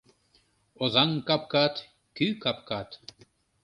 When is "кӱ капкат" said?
2.15-2.89